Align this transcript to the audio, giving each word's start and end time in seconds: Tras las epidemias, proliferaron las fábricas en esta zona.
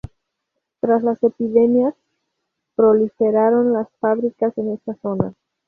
Tras 0.79 1.03
las 1.03 1.21
epidemias, 1.21 1.93
proliferaron 2.75 3.71
las 3.73 3.87
fábricas 3.99 4.51
en 4.57 4.71
esta 4.73 4.95
zona. 4.95 5.35